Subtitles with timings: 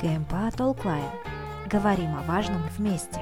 [0.00, 1.04] КМПА Толклайн.
[1.70, 3.20] Говорим о важном вместе.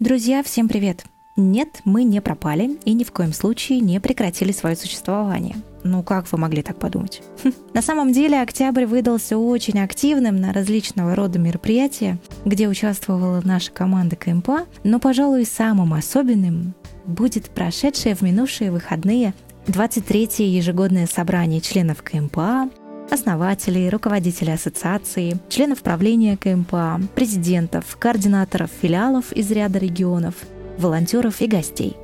[0.00, 1.04] Друзья, всем привет!
[1.36, 5.54] Нет, мы не пропали и ни в коем случае не прекратили свое существование.
[5.84, 7.22] Ну как вы могли так подумать?
[7.72, 14.16] На самом деле октябрь выдался очень активным на различного рода мероприятия, где участвовала наша команда
[14.16, 16.74] КМПА, но, пожалуй, самым особенным
[17.06, 19.34] будет прошедшее в минувшие выходные
[19.68, 22.68] 23-е ежегодное собрание членов КМПА,
[23.12, 30.34] основателей, руководителей ассоциации, членов правления КМПА, президентов, координаторов филиалов из ряда регионов,
[30.78, 31.96] волонтеров и гостей.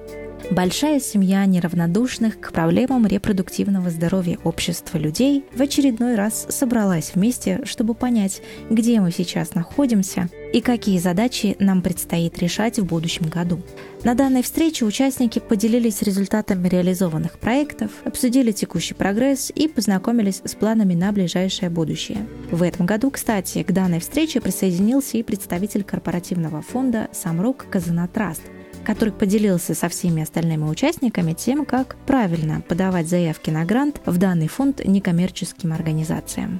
[0.50, 7.94] Большая семья неравнодушных к проблемам репродуктивного здоровья общества людей в очередной раз собралась вместе, чтобы
[7.94, 13.60] понять, где мы сейчас находимся и какие задачи нам предстоит решать в будущем году.
[14.04, 20.94] На данной встрече участники поделились результатами реализованных проектов, обсудили текущий прогресс и познакомились с планами
[20.94, 22.26] на ближайшее будущее.
[22.50, 28.42] В этом году, кстати, к данной встрече присоединился и представитель корпоративного фонда «Самрук Казанатраст»,
[28.88, 34.48] который поделился со всеми остальными участниками тем, как правильно подавать заявки на грант в данный
[34.48, 36.58] фонд некоммерческим организациям.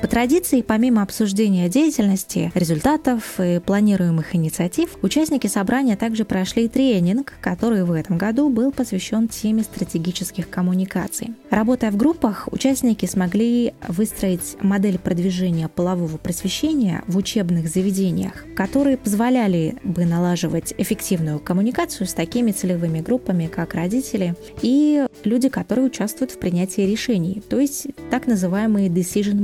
[0.00, 7.82] По традиции, помимо обсуждения деятельности, результатов и планируемых инициатив, участники собрания также прошли тренинг, который
[7.82, 11.34] в этом году был посвящен теме стратегических коммуникаций.
[11.50, 19.78] Работая в группах, участники смогли выстроить модель продвижения полового просвещения в учебных заведениях, которые позволяли
[19.82, 26.38] бы налаживать эффективную коммуникацию с такими целевыми группами, как родители и люди, которые участвуют в
[26.38, 29.40] принятии решений, то есть так называемые decision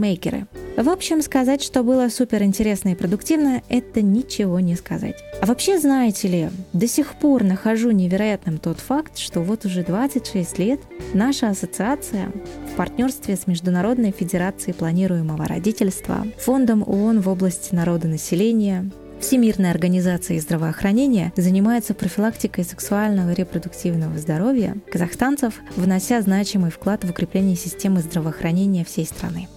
[0.76, 5.16] В общем, сказать, что было супер интересно и продуктивно, это ничего не сказать.
[5.40, 10.58] А вообще, знаете ли, до сих пор нахожу невероятным тот факт, что вот уже 26
[10.58, 10.80] лет
[11.12, 12.32] наша ассоциация
[12.72, 21.32] в партнерстве с Международной Федерацией планируемого родительства, Фондом ООН в области народонаселения, Всемирная организация здравоохранения
[21.34, 29.06] занимается профилактикой сексуального и репродуктивного здоровья казахстанцев, внося значимый вклад в укрепление системы здравоохранения всей
[29.06, 29.48] страны.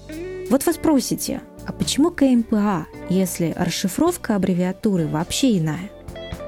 [0.50, 5.90] Вот вы спросите, а почему КМПА, если расшифровка аббревиатуры вообще иная?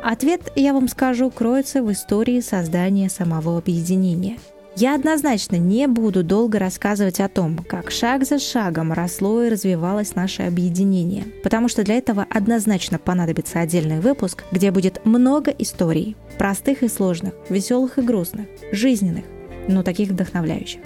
[0.02, 4.38] Ответ, я вам скажу, кроется в истории создания самого объединения.
[4.78, 10.16] Я однозначно не буду долго рассказывать о том, как шаг за шагом росло и развивалось
[10.16, 16.84] наше объединение, потому что для этого однозначно понадобится отдельный выпуск, где будет много историй, простых
[16.84, 19.26] и сложных, веселых и грустных, жизненных,
[19.68, 20.80] но таких вдохновляющих.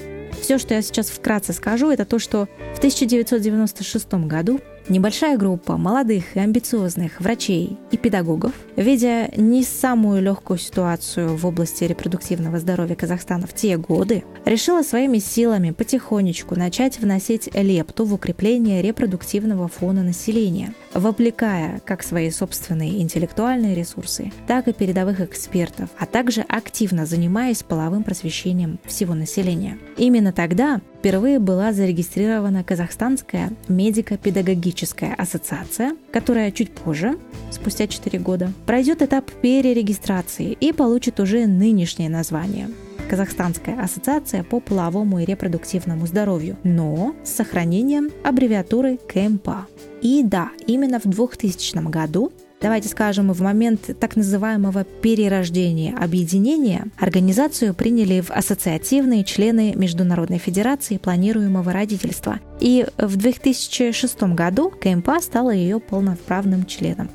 [0.43, 4.59] Все, что я сейчас вкратце скажу, это то, что в 1996 году
[4.89, 11.85] Небольшая группа молодых и амбициозных врачей и педагогов, видя не самую легкую ситуацию в области
[11.85, 18.81] репродуктивного здоровья Казахстана в те годы, решила своими силами потихонечку начать вносить лепту в укрепление
[18.81, 26.41] репродуктивного фона населения, вовлекая как свои собственные интеллектуальные ресурсы, так и передовых экспертов, а также
[26.41, 29.77] активно занимаясь половым просвещением всего населения.
[29.95, 37.19] Именно тогда впервые была зарегистрирована Казахстанская медико-педагогическая ассоциация, которая чуть позже,
[37.51, 42.69] спустя 4 года, пройдет этап перерегистрации и получит уже нынешнее название
[43.09, 49.67] Казахстанская ассоциация по половому и репродуктивному здоровью, но с сохранением аббревиатуры КМПА.
[50.01, 52.31] И да, именно в 2000 году
[52.63, 60.97] давайте скажем, в момент так называемого перерождения объединения организацию приняли в ассоциативные члены Международной Федерации
[60.97, 62.39] планируемого родительства.
[62.61, 67.09] И в 2006 году КМПА стала ее полноправным членом.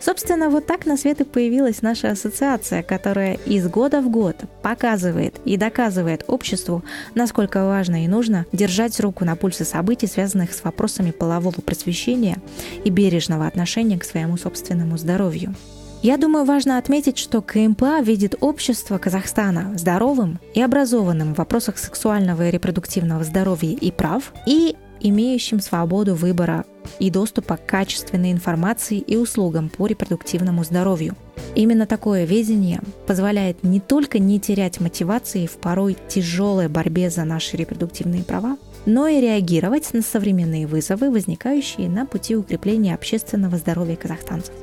[0.00, 5.34] Собственно, вот так на свет и появилась наша ассоциация, которая из года в год показывает
[5.44, 11.10] и доказывает обществу, насколько важно и нужно держать руку на пульсе событий, связанных с вопросами
[11.10, 12.36] полового просвещения
[12.84, 15.54] и бережного отношения к своему собственному здоровью.
[16.00, 22.46] Я думаю, важно отметить, что КМПА видит общество Казахстана здоровым и образованным в вопросах сексуального
[22.46, 26.64] и репродуктивного здоровья и прав и имеющим свободу выбора
[26.98, 31.16] и доступа к качественной информации и услугам по репродуктивному здоровью.
[31.54, 37.56] Именно такое видение позволяет не только не терять мотивации в порой тяжелой борьбе за наши
[37.56, 38.56] репродуктивные права,
[38.86, 44.54] но и реагировать на современные вызовы, возникающие на пути укрепления общественного здоровья казахстанцев.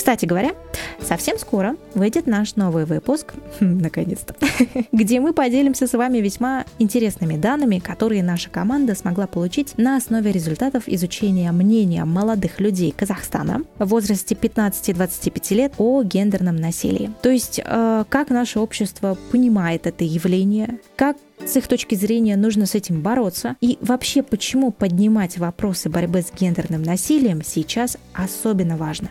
[0.00, 0.52] Кстати говоря,
[0.98, 4.34] совсем скоро выйдет наш новый выпуск, наконец-то,
[4.92, 10.32] где мы поделимся с вами весьма интересными данными, которые наша команда смогла получить на основе
[10.32, 17.12] результатов изучения мнения молодых людей Казахстана в возрасте 15-25 лет о гендерном насилии.
[17.20, 22.64] То есть, э, как наше общество понимает это явление, как с их точки зрения нужно
[22.64, 29.10] с этим бороться и вообще почему поднимать вопросы борьбы с гендерным насилием сейчас особенно важно.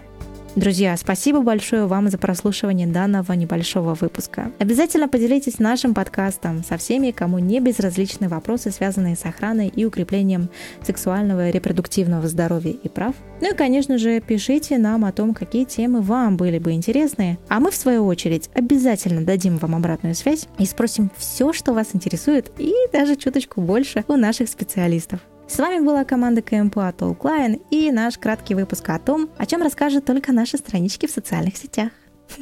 [0.59, 4.51] Друзья, спасибо большое вам за прослушивание данного небольшого выпуска.
[4.59, 10.49] Обязательно поделитесь нашим подкастом со всеми, кому не безразличны вопросы, связанные с охраной и укреплением
[10.81, 13.15] сексуального и репродуктивного здоровья и прав.
[13.39, 17.61] Ну и, конечно же, пишите нам о том, какие темы вам были бы интересны, а
[17.61, 22.51] мы, в свою очередь, обязательно дадим вам обратную связь и спросим все, что вас интересует,
[22.57, 25.21] и даже чуточку больше у наших специалистов.
[25.49, 30.05] С вами была команда КМПА Толклайн и наш краткий выпуск о том, о чем расскажут
[30.05, 31.91] только наши странички в социальных сетях.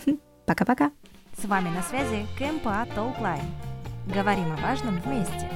[0.46, 0.92] Пока-пока.
[1.42, 3.46] С вами на связи КМПА Толклайн.
[4.14, 5.50] Говорим о важном вместе.